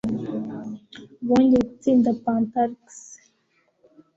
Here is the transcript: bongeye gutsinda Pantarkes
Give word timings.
bongeye 1.27 1.61
gutsinda 1.69 2.09
Pantarkes 2.23 2.97